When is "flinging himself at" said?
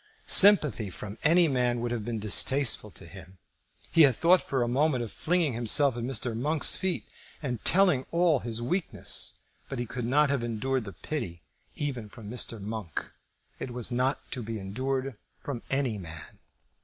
5.11-6.01